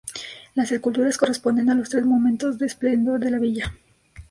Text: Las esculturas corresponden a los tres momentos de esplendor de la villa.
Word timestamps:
Las 0.55 0.71
esculturas 0.71 1.19
corresponden 1.19 1.69
a 1.69 1.75
los 1.75 1.89
tres 1.91 2.07
momentos 2.07 2.57
de 2.57 2.65
esplendor 2.65 3.19
de 3.19 3.29
la 3.29 3.37
villa. 3.37 3.71